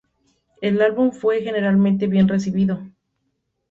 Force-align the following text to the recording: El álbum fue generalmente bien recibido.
El 0.63 0.81
álbum 0.81 1.11
fue 1.11 1.43
generalmente 1.43 2.07
bien 2.07 2.27
recibido. 2.27 2.81